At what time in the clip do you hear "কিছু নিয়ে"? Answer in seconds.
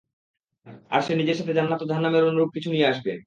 2.55-2.89